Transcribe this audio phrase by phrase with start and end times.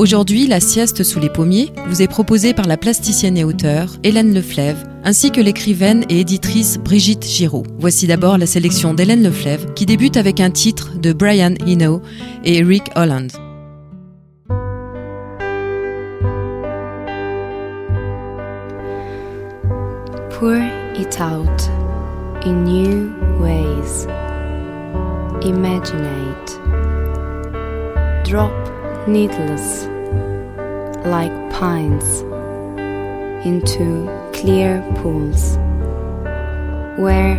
[0.00, 4.32] Aujourd'hui, la sieste sous les pommiers vous est proposée par la plasticienne et auteure Hélène
[4.32, 7.64] Leflève, ainsi que l'écrivaine et éditrice Brigitte Giraud.
[7.78, 12.00] Voici d'abord la sélection d'Hélène Leflève, qui débute avec un titre de Brian Eno
[12.46, 13.30] et Eric Holland.
[20.30, 20.56] Pour
[20.98, 21.68] it out
[22.46, 24.06] in new ways.
[25.42, 26.58] Imaginate.
[28.24, 28.69] Drop
[29.08, 29.86] needles
[31.06, 32.20] like pines
[33.46, 35.56] into clear pools
[36.98, 37.36] where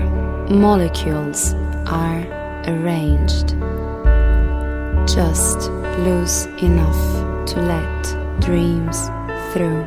[0.49, 1.53] molecules
[1.85, 2.25] are
[2.67, 3.49] arranged
[5.07, 5.69] just
[5.99, 9.09] loose enough to let dreams
[9.51, 9.85] through.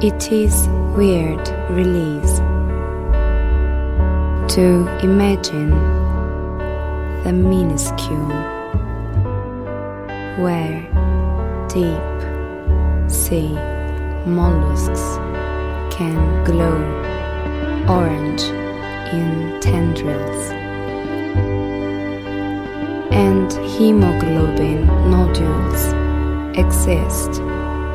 [0.00, 2.38] It is weird release
[4.54, 5.72] to imagine
[7.24, 8.28] the minuscule.
[10.36, 10.82] Where
[11.68, 13.54] deep sea
[14.26, 15.16] mollusks
[15.96, 16.76] can glow
[17.88, 18.42] orange
[19.14, 20.50] in tendrils.
[23.10, 25.82] And hemoglobin nodules
[26.58, 27.40] exist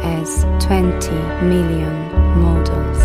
[0.01, 1.11] as 20
[1.45, 1.95] million
[2.39, 2.99] models.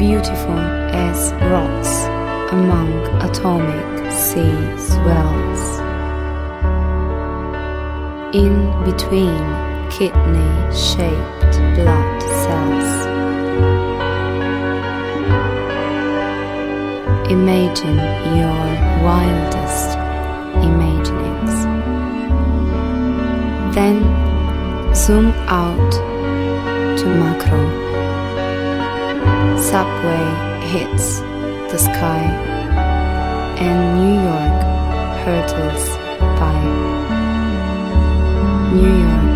[0.00, 2.07] Beautiful as rocks
[2.50, 5.80] among atomic sea swells.
[8.34, 9.44] In between
[9.90, 12.90] kidney shaped blood cells.
[17.30, 17.98] Imagine
[18.38, 18.64] your
[19.04, 19.98] wildest
[20.64, 21.54] imaginings.
[23.74, 23.98] Then
[24.94, 25.92] zoom out
[26.98, 27.62] to macro.
[29.60, 30.26] Subway
[30.66, 31.27] hits
[31.70, 32.22] the sky
[33.60, 34.62] and New York
[35.24, 35.84] hurtles
[36.40, 36.58] by.
[38.72, 39.27] New York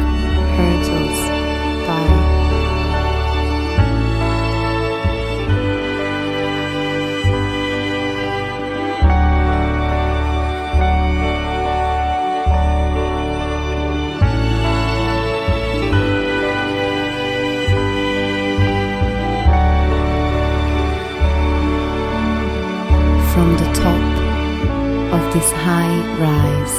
[25.64, 26.76] high rise,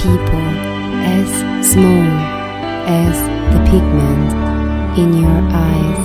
[0.00, 0.46] people
[1.18, 1.30] as
[1.72, 2.06] small
[2.86, 3.16] as
[3.52, 4.30] the pigment
[5.02, 6.04] in your eyes.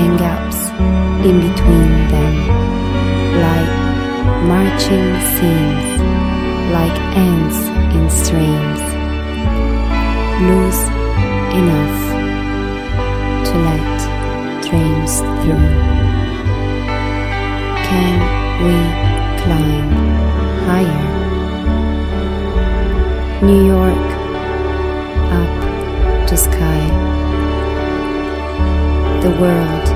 [0.00, 0.60] And gaps
[1.28, 2.34] in between them
[3.46, 3.72] like
[4.52, 5.88] marching seams
[6.76, 7.60] like ants
[7.96, 8.82] in streams.
[10.48, 10.84] Loose
[11.60, 11.98] enough
[13.46, 15.85] to let dreams through
[29.40, 29.95] world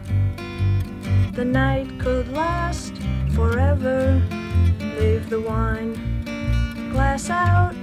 [1.33, 2.93] the night could last
[3.33, 4.21] forever.
[4.99, 5.93] Leave the wine
[6.91, 7.73] glass out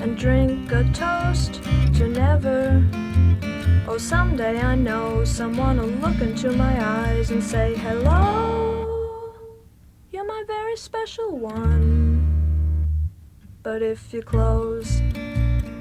[0.00, 1.62] and drink a toast
[1.94, 2.84] to never.
[3.86, 9.34] Oh, someday I know someone will look into my eyes and say, Hello,
[10.10, 12.88] you're my very special one.
[13.62, 15.00] But if you close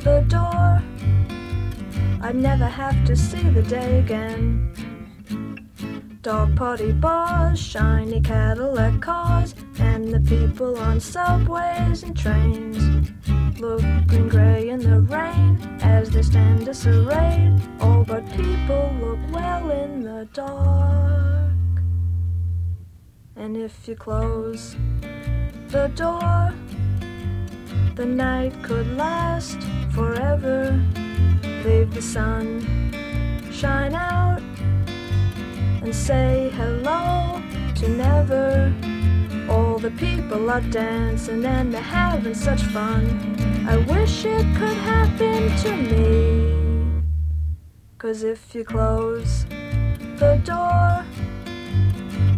[0.04, 0.82] the door,
[2.22, 4.89] I'd never have to see the day again.
[6.22, 13.10] Dog party bars, shiny Cadillac cars, and the people on subways and trains.
[13.58, 17.62] Looking gray in the rain as they stand disarrayed.
[17.80, 21.54] All but people look well in the dark.
[23.38, 24.76] And if you close
[25.70, 26.54] the door,
[27.96, 29.58] the night could last
[29.94, 30.78] forever.
[31.64, 32.90] Leave the sun
[33.54, 34.42] shine out
[35.90, 37.42] and say hello
[37.74, 38.72] to never.
[39.50, 43.04] All the people are dancing and they're having such fun.
[43.68, 47.02] I wish it could happen to me.
[47.98, 49.46] Cause if you close
[50.22, 51.04] the door,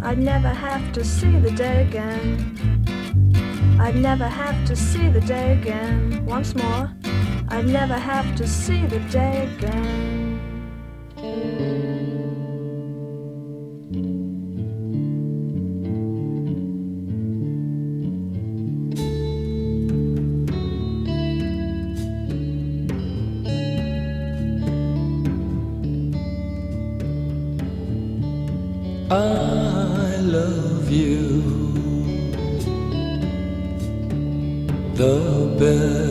[0.02, 2.24] I'd never have to see the day again.
[3.78, 6.24] I'd never have to see the day again.
[6.24, 6.90] Once more,
[7.48, 9.92] I'd never have to see the day again.
[30.92, 31.42] You.
[34.94, 36.01] The best,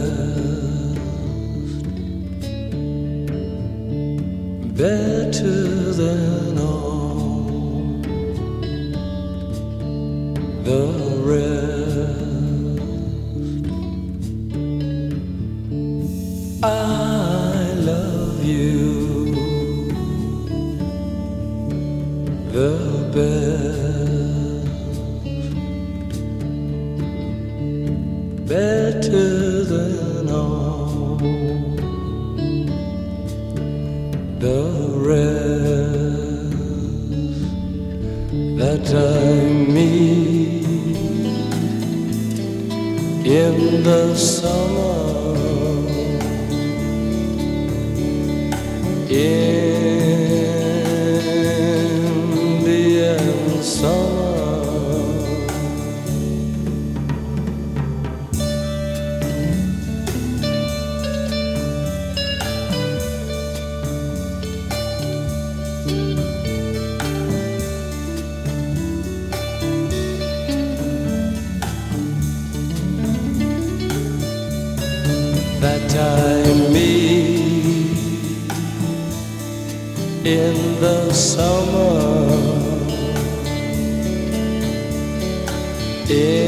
[86.12, 86.41] Indian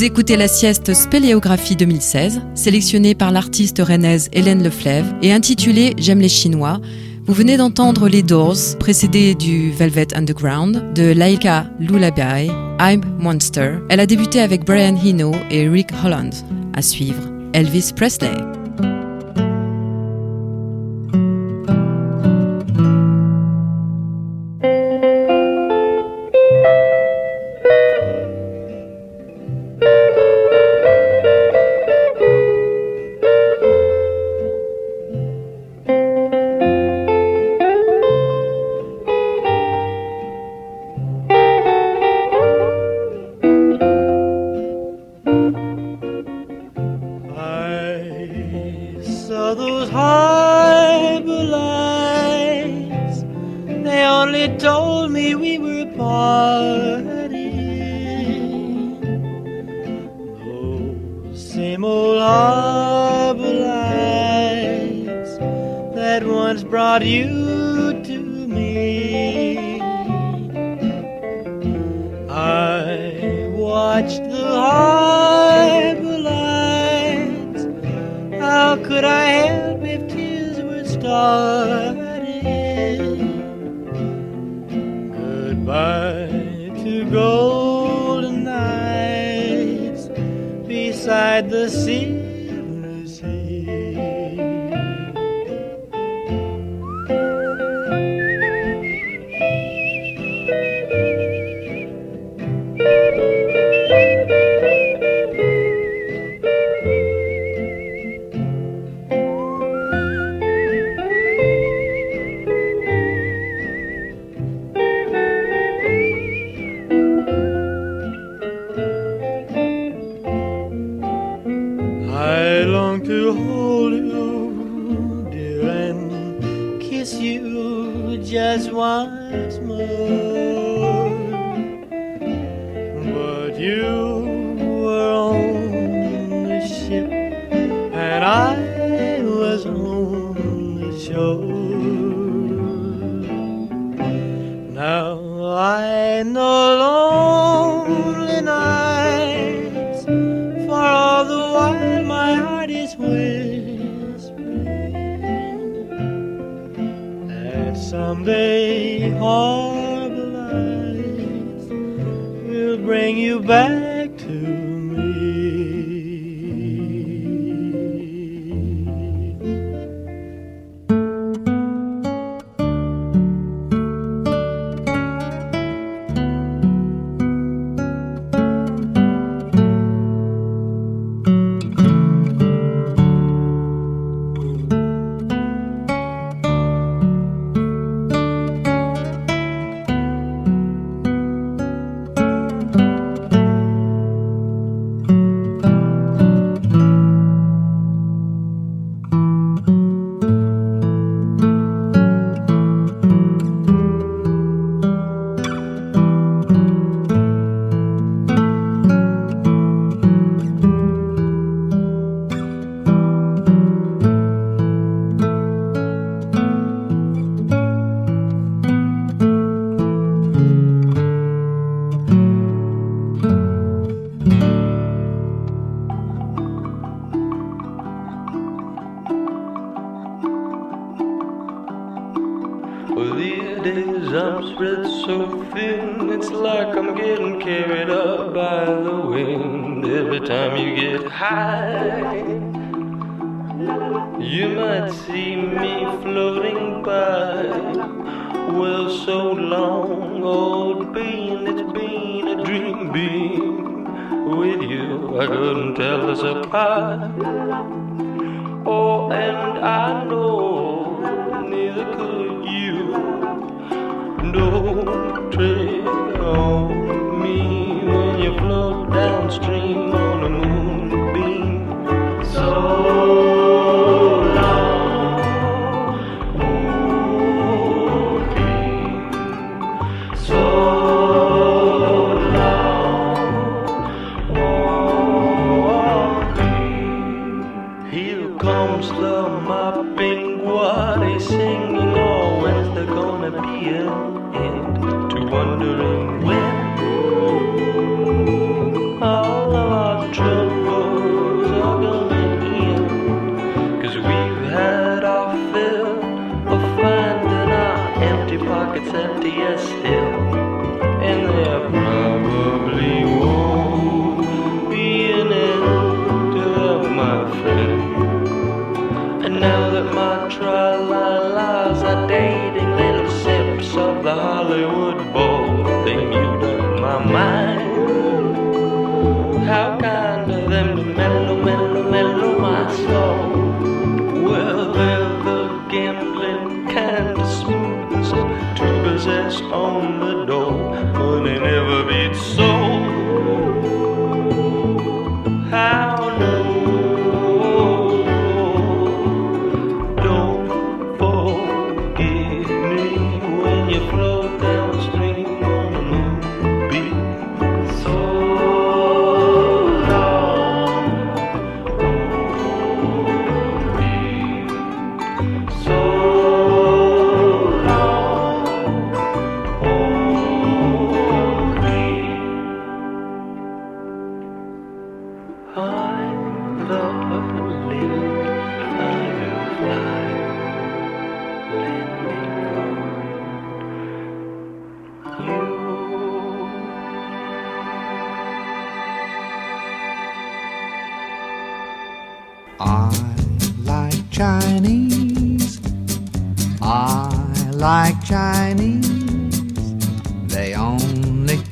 [0.00, 6.20] Vous écoutez la sieste Spéléographie 2016, sélectionnée par l'artiste rennaise Hélène Leflève et intitulée J'aime
[6.20, 6.80] les Chinois.
[7.26, 13.74] Vous venez d'entendre les Doors, précédés du Velvet Underground, de Laika Lullaby, I'm Monster.
[13.90, 16.32] Elle a débuté avec Brian Eno et Rick Holland.
[16.72, 18.32] À suivre, Elvis Presley.
[67.80, 69.80] good to me.
[72.28, 77.62] I watched the harbor lights.
[78.44, 82.00] How could I help if tears were starting?
[85.22, 90.02] Goodbye to golden nights
[90.68, 92.19] beside the sea.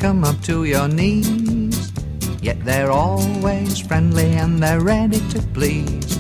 [0.08, 1.92] Up to your knees.
[2.40, 6.18] Yet they're always friendly and they're ready to please.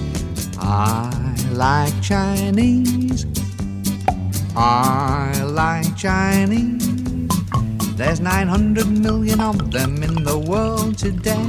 [0.58, 3.24] I like Chinese.
[4.54, 6.86] I like Chinese.
[7.96, 11.48] There's 900 million of them in the world today.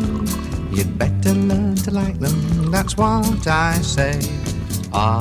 [0.72, 4.18] You'd better learn to like them, that's what I say.
[4.94, 5.20] I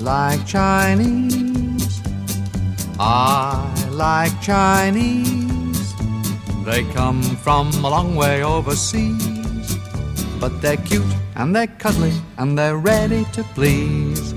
[0.00, 2.00] like Chinese.
[2.98, 5.49] I like Chinese.
[6.70, 9.76] They come from a long way overseas.
[10.38, 14.32] But they're cute and they're cuddly and they're ready to please.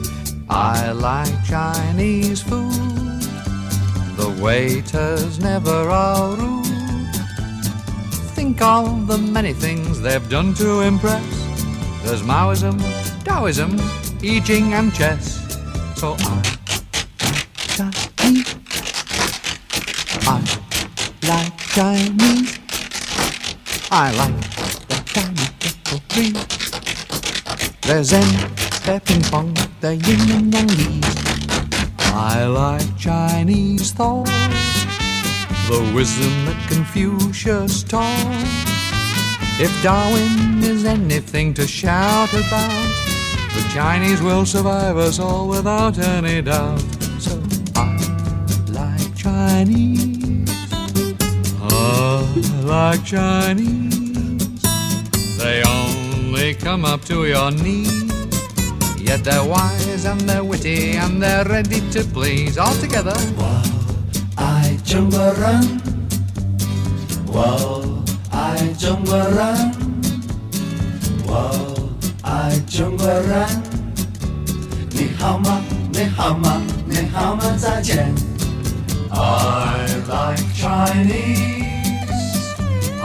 [0.49, 2.71] I like Chinese food.
[4.17, 7.15] The waiters never are rude.
[8.33, 11.23] Think of the many things they've done to impress.
[12.03, 12.79] There's Maoism,
[13.23, 13.77] Taoism,
[14.23, 15.39] I Ching, and chess.
[15.97, 16.52] So I
[21.73, 22.59] Chinese.
[23.89, 24.41] I like
[24.89, 26.35] the Chinese people breed.
[27.81, 28.51] They're Zen,
[28.85, 31.01] they're ping pong, they're yin and yang.
[32.13, 34.27] I like Chinese thought,
[35.67, 38.45] the wisdom that Confucius taught.
[39.59, 42.93] If Darwin is anything to shout about,
[43.55, 46.85] the Chinese will survive us all without any doubt.
[47.17, 47.41] So
[47.75, 47.97] I
[48.69, 50.12] like Chinese
[52.32, 52.32] I
[52.64, 54.62] like Chinese.
[55.36, 58.10] They only come up to your knees.
[58.96, 63.16] Yet they're wise and they're witty and they're ready to please all together.
[64.38, 65.66] I jumba run.
[67.26, 69.72] Whoa, I jumba run.
[71.28, 71.90] Whoa,
[72.24, 73.62] I jumba run.
[74.92, 75.60] 你好吗？
[75.92, 76.62] 你好吗？
[76.86, 77.42] 你好吗？
[77.58, 78.14] 再见。
[79.10, 81.68] I like Chinese.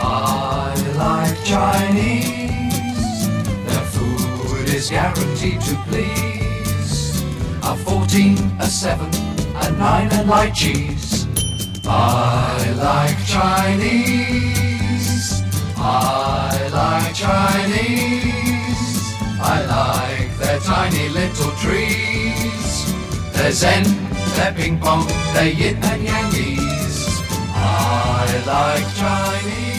[0.01, 3.29] I like Chinese.
[3.67, 7.23] Their food is guaranteed to please.
[7.63, 9.07] A 14, a 7,
[9.55, 11.27] a 9, and light cheese.
[11.87, 14.59] I like Chinese.
[15.77, 18.49] I like Chinese.
[19.41, 22.93] I like their tiny little trees.
[23.33, 23.85] They're Zen,
[24.37, 27.23] they're ping pong, they're yin and yangies.
[27.55, 29.78] I like Chinese.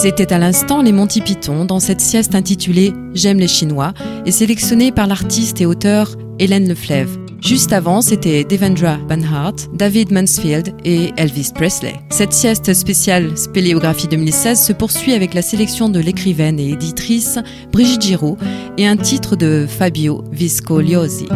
[0.00, 4.92] C'était à l'instant les Monty Python dans cette sieste intitulée J'aime les Chinois et sélectionnée
[4.92, 7.18] par l'artiste et auteur Hélène Leflève.
[7.42, 11.94] Juste avant, c'était Devendra Banhart, David Mansfield et Elvis Presley.
[12.10, 17.40] Cette sieste spéciale Spéléographie 2016 se poursuit avec la sélection de l'écrivaine et éditrice
[17.72, 18.38] Brigitte Giraud
[18.76, 21.26] et un titre de Fabio Viscogliosi.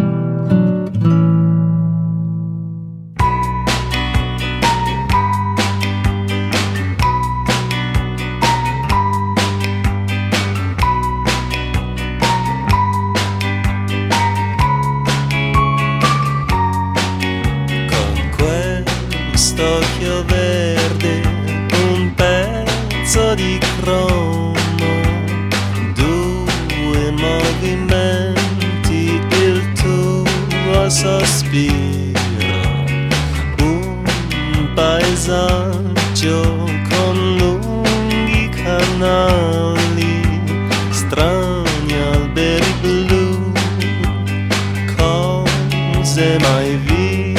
[46.14, 47.36] zema i vi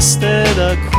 [0.00, 0.95] ste da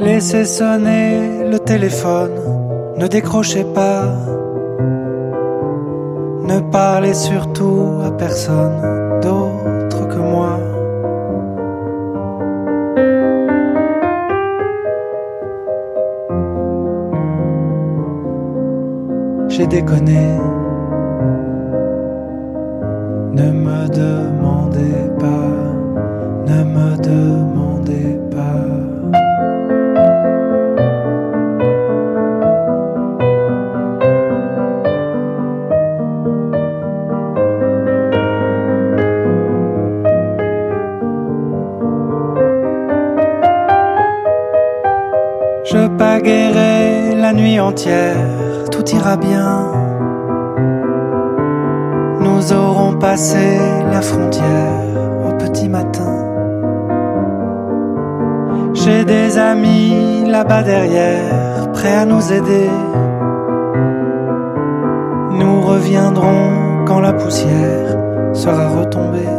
[0.00, 2.32] Laissez sonner le téléphone,
[2.96, 4.04] ne décrochez pas.
[6.44, 10.58] Ne parlez surtout à personne d'autre que moi.
[19.48, 20.51] J'ai déconné.
[23.34, 25.52] Ne me demandez pas,
[26.46, 28.42] ne me demandez pas.
[45.64, 48.14] Je pagaierai la nuit entière,
[48.70, 49.81] tout ira bien.
[52.42, 53.56] Nous aurons passé
[53.92, 56.12] la frontière au petit matin.
[58.74, 62.68] J'ai des amis là-bas derrière, prêts à nous aider.
[65.38, 67.96] Nous reviendrons quand la poussière
[68.32, 69.31] sera retombée.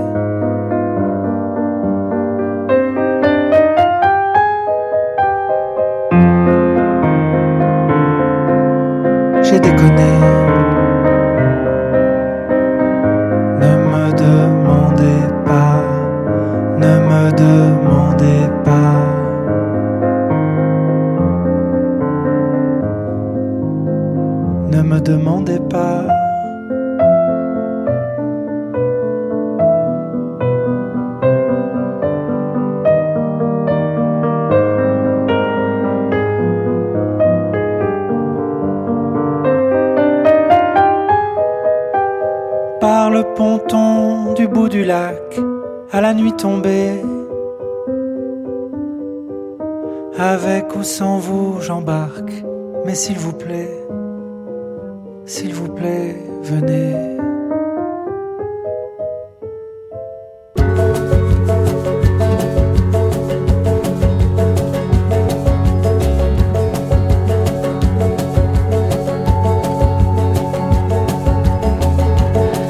[44.73, 45.39] Du lac,
[45.91, 46.99] à la nuit tombée.
[50.17, 52.33] Avec ou sans vous, j'embarque.
[52.83, 53.69] Mais s'il vous plaît,
[55.25, 56.95] s'il vous plaît, venez.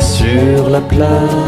[0.02, 1.43] Sur la plage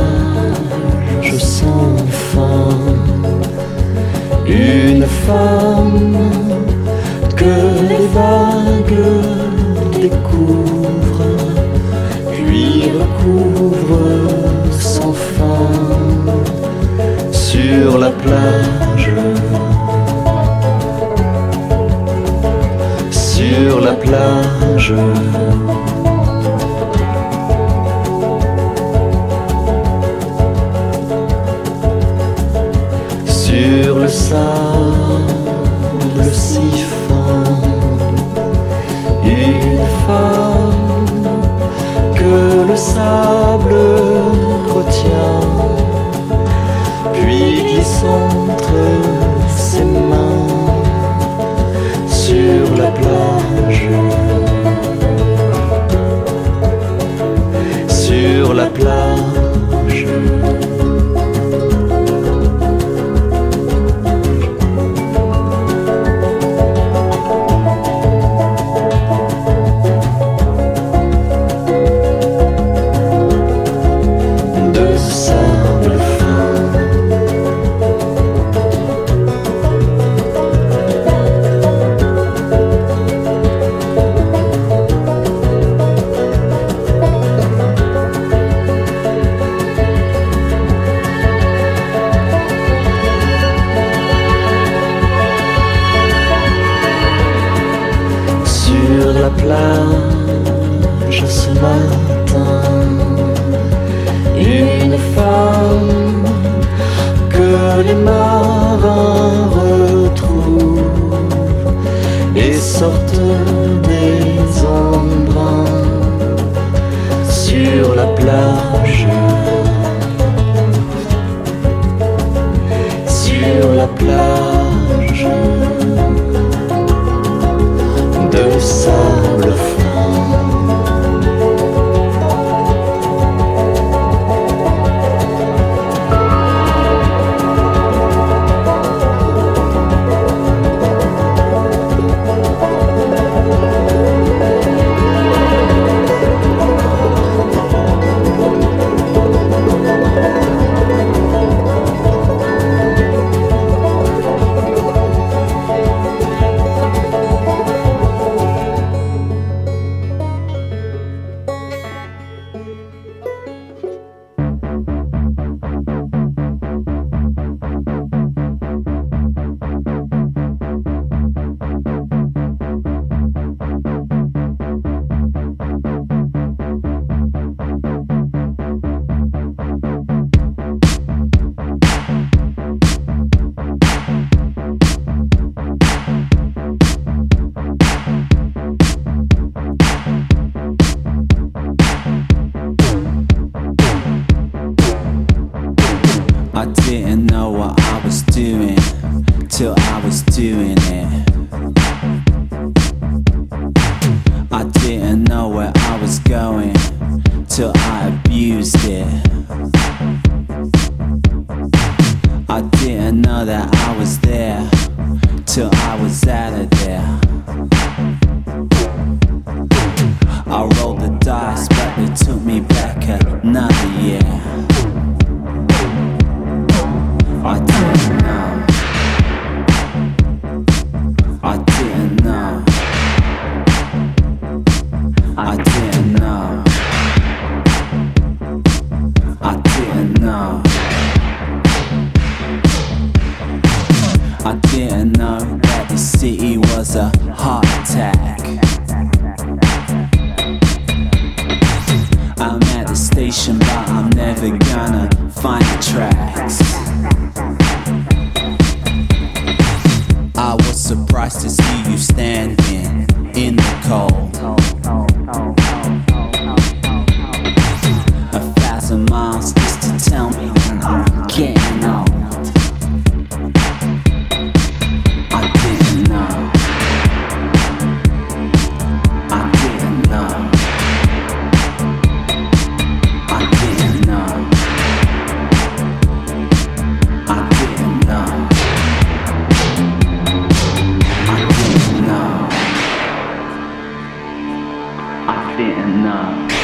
[295.57, 296.54] didn't know.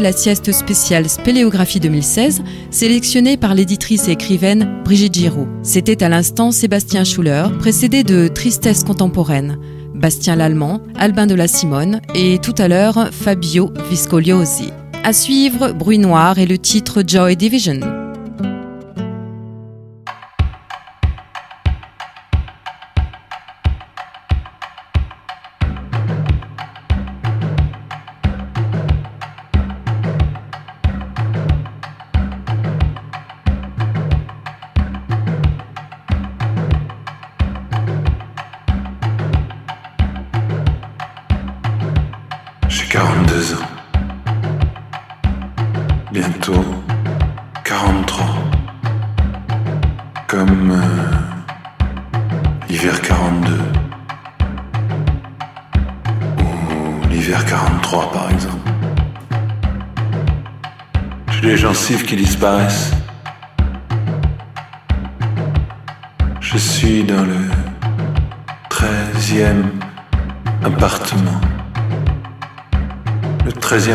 [0.00, 5.48] La sieste spéciale Spéléographie 2016, sélectionnée par l'éditrice et écrivaine Brigitte Giraud.
[5.62, 9.58] C'était à l'instant Sébastien Schuller, précédé de Tristesse contemporaine,
[9.94, 14.70] Bastien Lallemand, Albin de la Simone et tout à l'heure Fabio Viscogliosi.
[15.04, 18.01] À suivre, Bruit Noir et le titre Joy Division.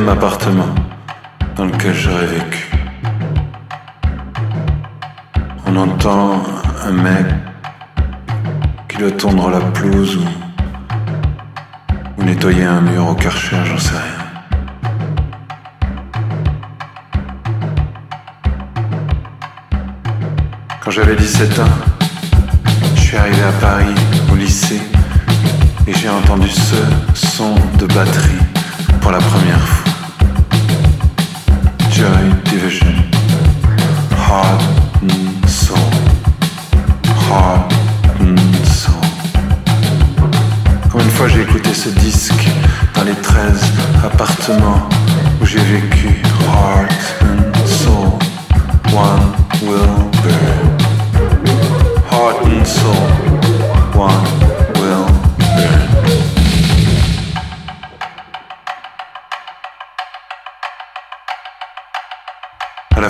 [0.09, 0.86] appartement.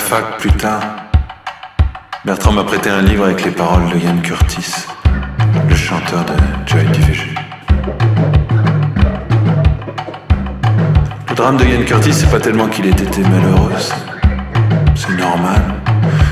[0.07, 0.81] Fac, plus tard,
[2.23, 4.85] Bertrand m'a prêté un livre avec les paroles de Ian Curtis,
[5.67, 6.33] le chanteur de
[6.65, 7.25] Joy Division.
[11.29, 13.73] Le drame de Ian Curtis, c'est pas tellement qu'il ait été malheureux,
[14.95, 15.61] c'est- normal.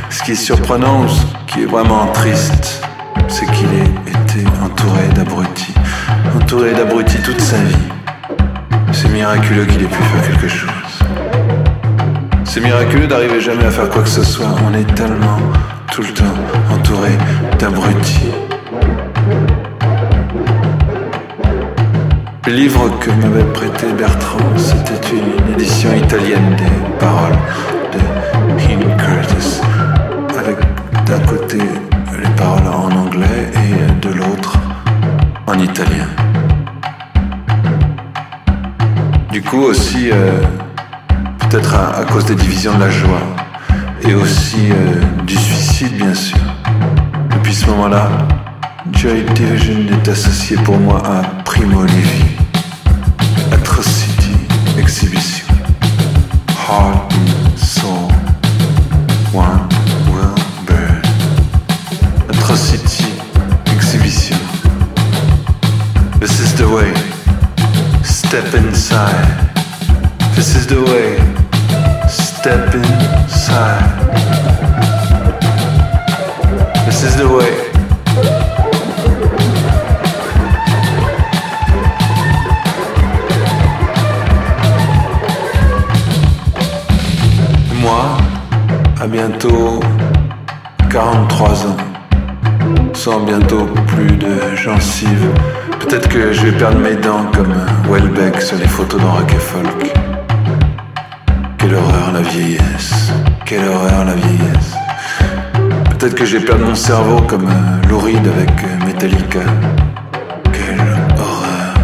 [0.10, 2.82] Ce qui est surprenant, ce qui est vraiment triste,
[3.28, 5.74] c'est qu'il ait été entouré d'abrutis,
[6.36, 7.76] entouré d'abrutis toute sa vie.
[8.94, 10.70] C'est miraculeux qu'il ait pu faire quelque chose.
[12.56, 14.48] C'est miraculeux d'arriver jamais à faire quoi que ce soit.
[14.66, 15.40] On est tellement
[15.92, 16.24] tout le temps
[16.72, 17.10] entouré
[17.60, 18.32] d'abrutis.
[22.48, 27.36] Le livre que m'avait prêté Bertrand, c'était une édition italienne des paroles
[27.92, 29.60] de Ian Curtis,
[30.40, 30.56] avec
[31.08, 34.58] d'un côté les paroles en anglais et de l'autre
[35.46, 36.08] en italien.
[39.30, 40.40] Du coup aussi, euh,
[41.56, 43.22] peut-être à, cause des divisions de la joie
[44.02, 46.38] et aussi euh, du suicide bien sûr.
[47.32, 48.10] Depuis ce moment-là,
[48.92, 52.26] Joy Division est associé pour moi à Primo Levi,
[53.54, 54.36] Atrocity
[54.78, 55.48] Exhibition,
[56.68, 58.12] Heart and Soul,
[59.34, 59.70] One
[60.12, 60.36] Will
[60.68, 61.02] Burn,
[62.30, 63.06] Atrocity
[63.74, 64.38] Exhibition.
[66.20, 66.94] This is the way.
[68.04, 69.45] Step inside.
[87.86, 88.18] Moi,
[89.00, 89.80] à bientôt
[90.90, 91.78] 43 ans,
[92.94, 95.30] sans bientôt plus de gencives,
[95.80, 97.54] peut-être que je vais perdre mes dents comme
[97.88, 99.94] Welbeck sur les photos dans Rock et Folk.
[101.60, 103.12] Quelle horreur la vieillesse,
[103.46, 104.74] quelle horreur la vieillesse.
[105.92, 107.48] Peut-être que je vais perdre mon cerveau comme
[107.88, 108.50] Lou Reed avec
[108.84, 109.42] Metallica.
[110.52, 110.82] Quelle
[111.20, 111.76] horreur,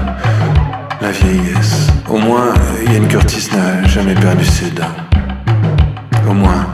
[1.00, 1.90] la vieillesse.
[2.10, 2.56] Au moins,
[2.92, 5.01] Ian Curtis n'a jamais perdu ses dents.
[6.32, 6.66] Au moins,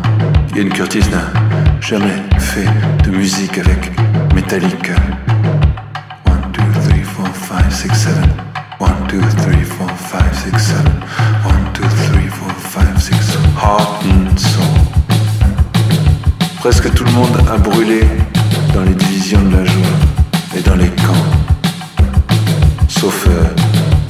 [0.55, 1.34] Ian Curtis n'a
[1.82, 2.68] jamais fait
[3.03, 3.91] de musique avec
[4.36, 4.93] Metallica.
[6.28, 6.62] 1, 2,
[7.16, 8.14] 3, 4, 5, 6, 7.
[8.80, 10.78] 1, 2, 3, 4, 5, 6, 7.
[11.43, 13.38] 1, 2, 3, 4, 5, 6.
[13.60, 14.64] Heart and soul.
[16.60, 18.01] Presque tout le monde a brûlé
[18.76, 19.97] dans les divisions de la joie
[20.55, 21.32] et dans les camps.
[22.88, 23.43] Sauf euh,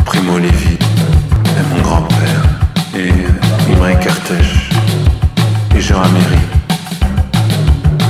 [0.03, 2.43] Primo Levi et mon grand-père.
[2.97, 4.67] Et euh, Carthège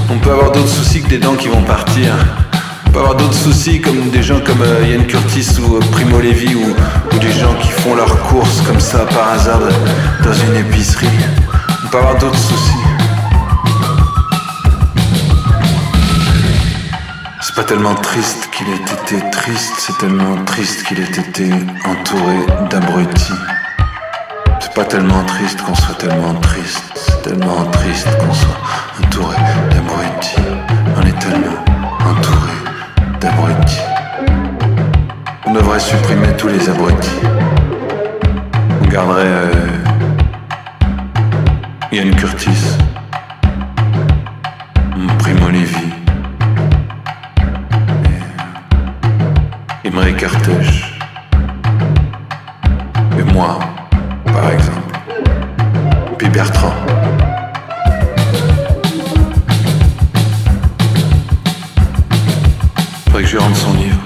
[0.09, 2.13] On peut avoir d'autres soucis que des dents qui vont partir.
[2.85, 6.21] On peut avoir d'autres soucis comme des gens comme euh, Yann Curtis ou euh, Primo
[6.21, 6.63] Levi ou,
[7.13, 9.59] ou des gens qui font leurs courses comme ça par hasard
[10.23, 11.07] dans une épicerie.
[11.83, 12.83] On peut avoir d'autres soucis.
[17.41, 21.49] C'est pas tellement triste qu'il ait été triste, c'est tellement triste qu'il ait été
[21.85, 22.37] entouré
[22.69, 23.33] d'abrutis.
[24.61, 26.83] C'est pas tellement triste qu'on soit tellement triste,
[27.27, 28.57] tellement triste qu'on soit
[29.03, 29.35] entouré
[29.69, 30.35] d'abrutis.
[30.95, 31.59] On est tellement
[32.05, 32.53] entouré
[33.19, 33.81] d'abrutis.
[35.45, 37.19] On devrait supprimer tous les abrutis.
[38.81, 39.51] On garderait euh,
[41.91, 42.77] Yann Curtis,
[45.19, 45.89] Primo Levi.
[49.85, 50.97] Imre Cartèche.
[53.19, 53.59] Et moi,
[54.25, 54.93] par exemple.
[56.17, 56.86] Puis Bertrand.
[63.17, 63.96] Que je rende son livre.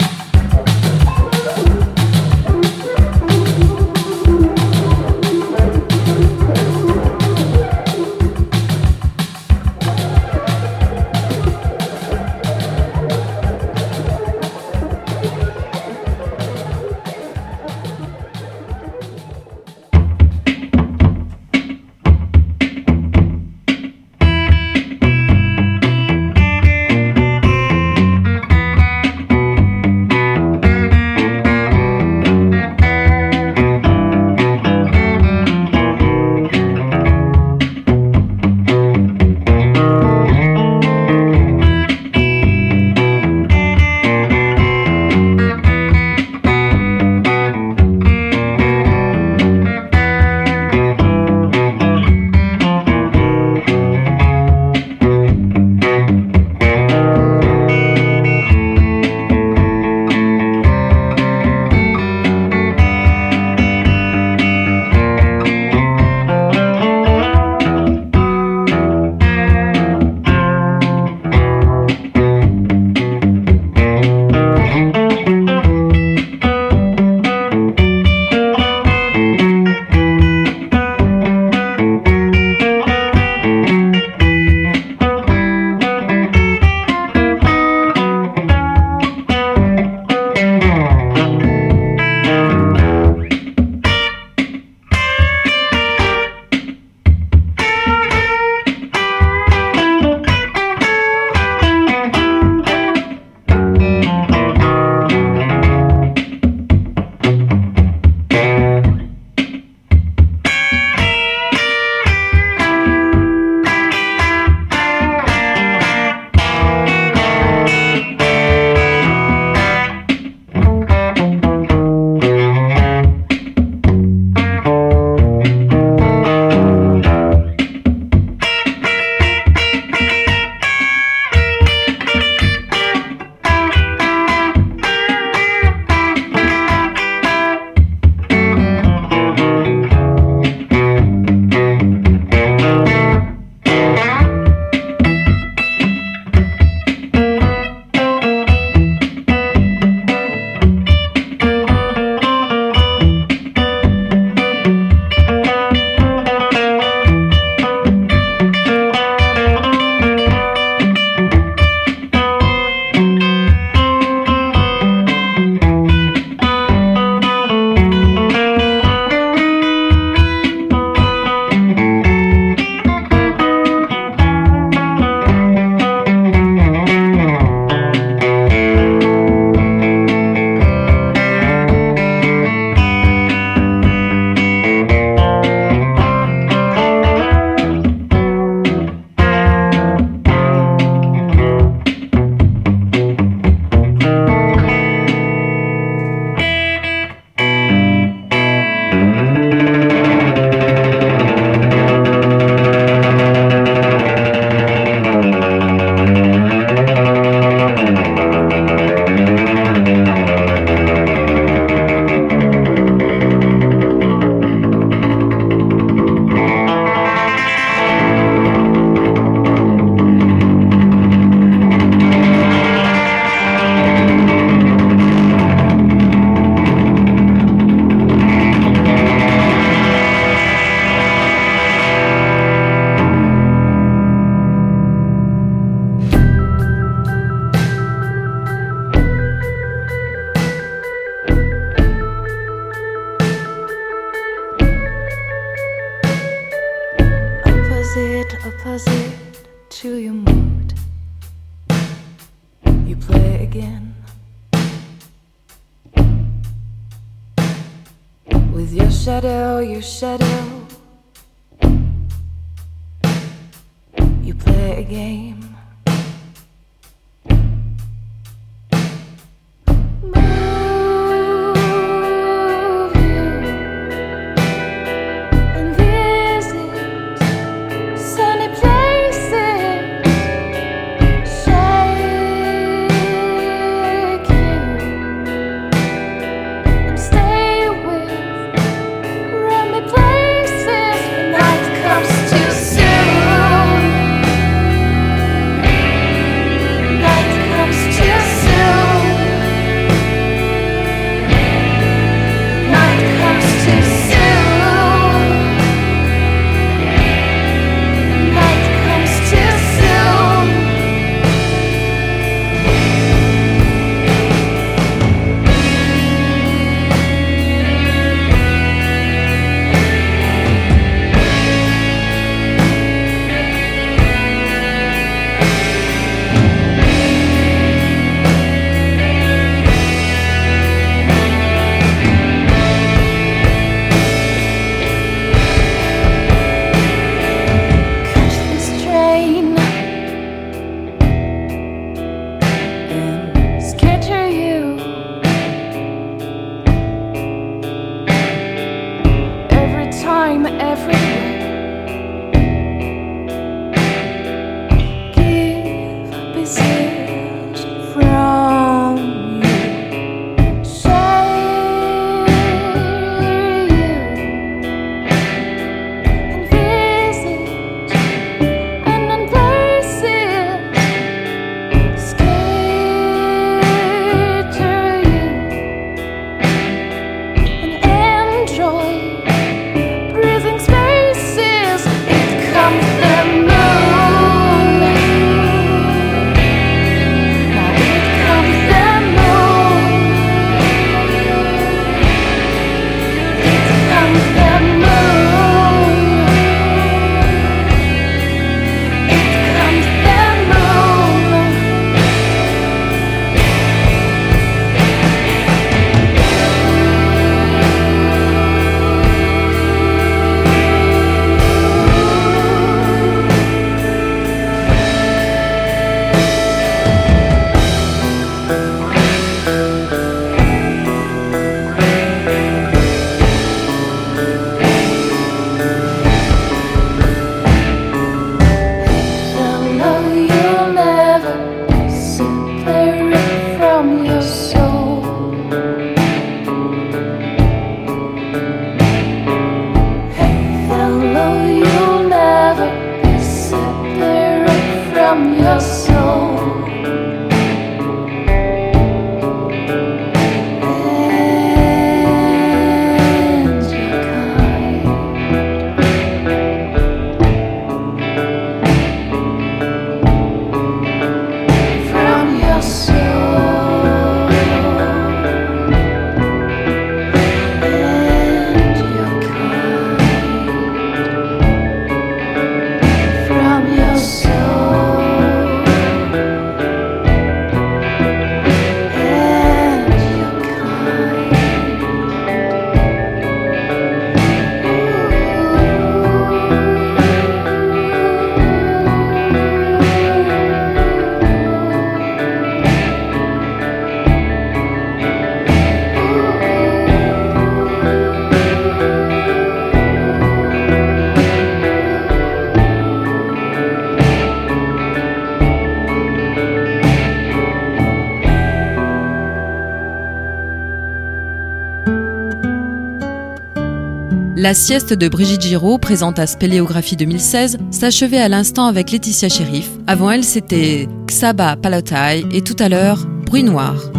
[514.41, 519.69] La sieste de Brigitte Giraud, présente à Spéléographie 2016, s'achevait à l'instant avec Laetitia Sheriff.
[519.85, 523.90] Avant elle, c'était Xaba Palatai et tout à l'heure, Bruit Noir.